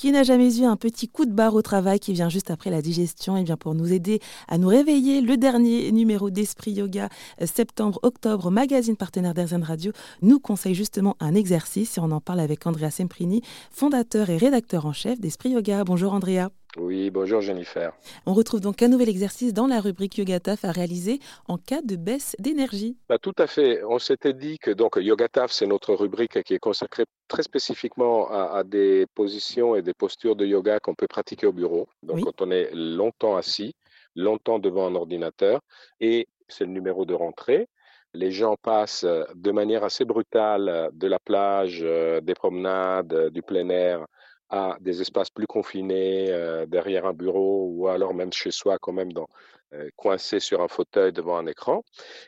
Qui 0.00 0.12
n'a 0.12 0.22
jamais 0.22 0.58
eu 0.58 0.64
un 0.64 0.76
petit 0.76 1.08
coup 1.08 1.26
de 1.26 1.30
barre 1.30 1.54
au 1.54 1.60
travail 1.60 2.00
qui 2.00 2.14
vient 2.14 2.30
juste 2.30 2.50
après 2.50 2.70
la 2.70 2.80
digestion 2.80 3.36
Et 3.36 3.42
eh 3.42 3.44
bien 3.44 3.58
pour 3.58 3.74
nous 3.74 3.92
aider 3.92 4.18
à 4.48 4.56
nous 4.56 4.68
réveiller, 4.68 5.20
le 5.20 5.36
dernier 5.36 5.92
numéro 5.92 6.30
d'Esprit 6.30 6.70
Yoga 6.70 7.10
euh, 7.42 7.44
septembre-octobre, 7.44 8.50
magazine 8.50 8.96
partenaire 8.96 9.34
d'Airzen 9.34 9.62
Radio, 9.62 9.92
nous 10.22 10.40
conseille 10.40 10.74
justement 10.74 11.18
un 11.20 11.34
exercice 11.34 11.98
et 11.98 12.00
on 12.00 12.12
en 12.12 12.20
parle 12.22 12.40
avec 12.40 12.66
Andrea 12.66 12.90
Semprini, 12.90 13.42
fondateur 13.70 14.30
et 14.30 14.38
rédacteur 14.38 14.86
en 14.86 14.94
chef 14.94 15.20
d'Esprit 15.20 15.50
Yoga. 15.50 15.84
Bonjour 15.84 16.14
Andrea. 16.14 16.48
Oui, 16.76 17.10
bonjour 17.10 17.40
Jennifer. 17.40 17.92
On 18.26 18.32
retrouve 18.32 18.60
donc 18.60 18.80
un 18.80 18.86
nouvel 18.86 19.08
exercice 19.08 19.52
dans 19.52 19.66
la 19.66 19.80
rubrique 19.80 20.18
YogaTaf 20.18 20.64
à 20.64 20.70
réaliser 20.70 21.18
en 21.48 21.58
cas 21.58 21.82
de 21.82 21.96
baisse 21.96 22.36
d'énergie. 22.38 22.96
Bah, 23.08 23.18
tout 23.18 23.34
à 23.38 23.48
fait. 23.48 23.82
On 23.82 23.98
s'était 23.98 24.34
dit 24.34 24.58
que 24.58 24.70
donc 24.70 24.96
YogaTaf, 24.96 25.50
c'est 25.50 25.66
notre 25.66 25.94
rubrique 25.94 26.40
qui 26.44 26.54
est 26.54 26.60
consacrée 26.60 27.06
très 27.26 27.42
spécifiquement 27.42 28.30
à, 28.30 28.62
des 28.62 29.06
positions 29.16 29.74
et 29.74 29.82
des 29.82 29.94
postures 29.94 30.36
de 30.36 30.46
yoga 30.46 30.78
qu'on 30.78 30.94
peut 30.94 31.08
pratiquer 31.08 31.48
au 31.48 31.52
bureau. 31.52 31.88
Donc 32.04 32.20
quand 32.22 32.40
on 32.40 32.52
est 32.52 32.70
longtemps 32.72 33.36
assis, 33.36 33.74
longtemps 34.14 34.60
devant 34.60 34.86
un 34.86 34.94
ordinateur, 34.94 35.60
et 35.98 36.28
c'est 36.46 36.64
le 36.64 36.70
numéro 36.70 37.04
de 37.04 37.14
rentrée. 37.14 37.66
Les 38.14 38.30
gens 38.30 38.56
passent 38.56 39.06
de 39.34 39.50
manière 39.50 39.82
assez 39.82 40.04
brutale 40.04 40.90
de 40.92 41.06
la 41.08 41.18
plage, 41.18 41.80
euh, 41.82 42.20
des 42.20 42.34
promenades, 42.34 43.30
du 43.30 43.42
plein 43.42 43.68
air 43.68 44.06
à 44.50 44.76
des 44.80 45.00
espaces 45.00 45.30
plus 45.30 45.46
confinés, 45.46 46.26
euh, 46.30 46.66
derrière 46.66 47.06
un 47.06 47.12
bureau 47.12 47.68
ou 47.72 47.88
alors 47.88 48.14
même 48.14 48.32
chez 48.32 48.50
soi, 48.50 48.78
quand 48.78 48.92
même 48.92 49.12
dans, 49.12 49.28
euh, 49.72 49.88
coincé 49.94 50.40
sur 50.40 50.62
un 50.62 50.66
fauteuil 50.66 51.12
devant 51.12 51.36
un 51.36 51.46
écran. 51.46 51.84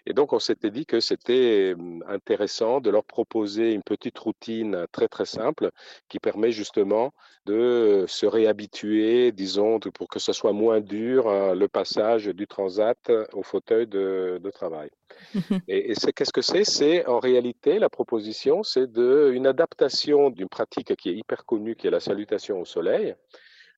Et 0.07 0.13
donc, 0.13 0.33
on 0.33 0.39
s'était 0.39 0.71
dit 0.71 0.87
que 0.87 1.01
c'était 1.01 1.75
intéressant 2.07 2.81
de 2.81 2.89
leur 2.89 3.03
proposer 3.03 3.73
une 3.73 3.83
petite 3.83 4.17
routine 4.17 4.87
très, 4.93 5.09
très 5.09 5.27
simple 5.27 5.73
qui 6.09 6.21
permet 6.21 6.53
justement 6.53 7.13
de 7.45 8.05
se 8.07 8.27
réhabituer, 8.27 9.33
disons, 9.33 9.81
pour 9.81 10.07
que 10.07 10.21
ce 10.21 10.33
soit 10.33 10.53
moins 10.53 10.81
dur, 10.81 11.29
hein, 11.29 11.57
le 11.57 11.67
passage 11.67 12.27
du 12.27 12.47
transat 12.47 13.11
au 13.33 13.43
fauteuil 13.43 13.89
de, 13.89 14.41
travail. 14.55 14.91
et, 15.67 15.91
et 15.91 15.95
c'est, 15.97 16.13
qu'est-ce 16.13 16.33
que 16.33 16.43
c'est? 16.43 16.63
C'est 16.63 17.05
en 17.07 17.19
réalité, 17.19 17.81
la 17.81 17.89
proposition, 17.89 18.63
c'est 18.63 18.87
de, 18.87 19.33
une 19.35 19.49
adaptation 19.49 20.31
d'une 20.31 20.49
pratique 20.49 20.95
qui 20.95 21.09
est 21.11 21.17
hyper 21.17 21.45
connue, 21.45 21.75
qui 21.75 21.89
est 21.89 21.91
la 21.91 21.99
salutation 22.13 22.61
au 22.61 22.65
soleil 22.67 23.15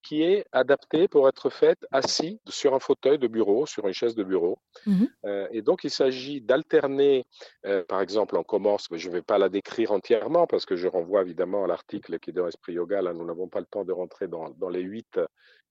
qui 0.05 0.21
est 0.23 0.45
adapté 0.51 1.07
pour 1.07 1.27
être 1.27 1.49
faite 1.49 1.85
assis 1.91 2.39
sur 2.47 2.75
un 2.75 2.79
fauteuil 2.79 3.17
de 3.17 3.27
bureau, 3.27 3.65
sur 3.65 3.87
une 3.87 3.93
chaise 3.93 4.15
de 4.15 4.23
bureau. 4.23 4.59
Mmh 4.85 5.05
euh, 5.25 5.47
et 5.51 5.61
donc, 5.61 5.83
il 5.83 5.89
s'agit 5.89 6.41
d'alterner, 6.41 7.25
euh, 7.65 7.83
par 7.85 8.01
exemple, 8.01 8.37
on 8.37 8.43
commence, 8.43 8.91
mais 8.91 8.99
je 8.99 9.09
ne 9.09 9.13
vais 9.13 9.21
pas 9.23 9.39
la 9.39 9.49
décrire 9.49 9.91
entièrement 9.91 10.45
parce 10.45 10.65
que 10.65 10.75
je 10.75 10.87
renvoie 10.87 11.21
évidemment 11.21 11.63
à 11.63 11.67
l'article 11.67 12.19
qui 12.19 12.29
est 12.29 12.33
dans 12.33 12.47
Esprit 12.47 12.73
Yoga. 12.73 13.01
Là, 13.01 13.13
nous 13.13 13.25
n'avons 13.25 13.47
pas 13.47 13.59
le 13.59 13.65
temps 13.65 13.85
de 13.85 13.91
rentrer 13.91 14.27
dans, 14.27 14.51
dans 14.51 14.69
les 14.69 14.81
huit 14.81 15.19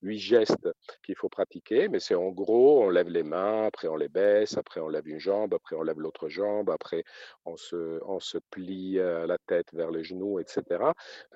huit 0.05 0.19
gestes 0.19 0.69
qu'il 1.03 1.15
faut 1.15 1.29
pratiquer, 1.29 1.87
mais 1.87 1.99
c'est 1.99 2.15
en 2.15 2.29
gros, 2.29 2.83
on 2.83 2.89
lève 2.89 3.09
les 3.09 3.23
mains, 3.23 3.65
après 3.65 3.87
on 3.87 3.95
les 3.95 4.07
baisse, 4.07 4.57
après 4.57 4.79
on 4.79 4.87
lève 4.87 5.07
une 5.07 5.19
jambe, 5.19 5.53
après 5.53 5.75
on 5.75 5.83
lève 5.83 5.99
l'autre 5.99 6.29
jambe, 6.29 6.69
après 6.69 7.03
on 7.45 7.57
se, 7.57 7.99
on 8.05 8.19
se 8.19 8.37
plie 8.51 8.99
euh, 8.99 9.25
la 9.25 9.37
tête 9.37 9.73
vers 9.73 9.91
les 9.91 10.03
genoux, 10.03 10.39
etc. 10.39 10.63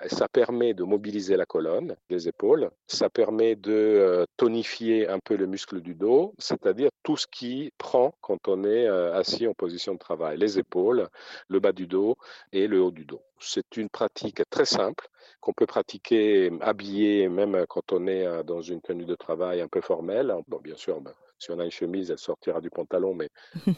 Ça 0.06 0.28
permet 0.28 0.74
de 0.74 0.84
mobiliser 0.84 1.36
la 1.36 1.46
colonne, 1.46 1.96
les 2.08 2.28
épaules, 2.28 2.70
ça 2.90 3.08
permet 3.08 3.54
de 3.54 3.72
euh, 3.72 4.24
tonifier 4.36 5.08
un 5.08 5.20
peu 5.20 5.36
le 5.36 5.46
muscle 5.46 5.80
du 5.80 5.94
dos, 5.94 6.34
c'est-à-dire 6.38 6.90
tout 7.02 7.16
ce 7.16 7.26
qui 7.26 7.72
prend 7.78 8.14
quand 8.20 8.48
on 8.48 8.64
est 8.64 8.86
euh, 8.86 9.14
assis 9.14 9.46
en 9.46 9.54
position 9.54 9.94
de 9.94 9.98
travail, 9.98 10.36
les 10.38 10.58
épaules, 10.58 11.08
le 11.48 11.60
bas 11.60 11.72
du 11.72 11.86
dos 11.86 12.16
et 12.52 12.66
le 12.66 12.82
haut 12.82 12.90
du 12.90 13.04
dos. 13.04 13.22
C'est 13.38 13.76
une 13.76 13.88
pratique 13.88 14.42
très 14.50 14.64
simple 14.64 15.08
qu'on 15.40 15.52
peut 15.52 15.66
pratiquer 15.66 16.50
habillé, 16.60 17.28
même 17.28 17.64
quand 17.68 17.92
on 17.92 18.06
est 18.06 18.26
euh, 18.26 18.42
dans 18.42 18.62
une 18.62 18.80
tenue 18.80 19.04
de 19.04 19.14
travail 19.14 19.60
un 19.60 19.68
peu 19.68 19.80
formelle. 19.80 20.34
Bon, 20.48 20.58
bien 20.62 20.76
sûr, 20.76 21.00
ben, 21.00 21.12
si 21.40 21.50
on 21.50 21.58
a 21.58 21.64
une 21.64 21.70
chemise, 21.70 22.10
elle 22.10 22.18
sortira 22.18 22.60
du 22.60 22.68
pantalon, 22.68 23.14
mais 23.14 23.30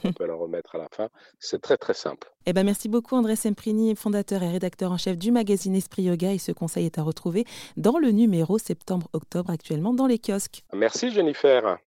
on 0.05 0.13
peut 0.13 0.27
la 0.27 0.35
remettre 0.35 0.75
à 0.75 0.79
la 0.79 0.89
fin. 0.91 1.09
C'est 1.39 1.61
très, 1.61 1.77
très 1.77 1.95
simple. 1.95 2.33
Eh 2.45 2.53
ben, 2.53 2.65
merci 2.65 2.89
beaucoup, 2.89 3.15
André 3.15 3.37
Semprini, 3.37 3.95
fondateur 3.95 4.43
et 4.43 4.51
rédacteur 4.51 4.91
en 4.91 4.97
chef 4.97 5.17
du 5.17 5.31
magazine 5.31 5.77
Esprit 5.77 6.03
Yoga. 6.03 6.33
Et 6.33 6.39
ce 6.39 6.51
conseil 6.51 6.87
est 6.87 6.99
à 6.99 7.03
retrouver 7.03 7.45
dans 7.77 7.99
le 7.99 8.11
numéro 8.11 8.59
septembre-octobre 8.59 9.51
actuellement 9.51 9.95
dans 9.95 10.07
les 10.07 10.19
kiosques. 10.19 10.65
Merci, 10.73 11.11
Jennifer. 11.11 11.79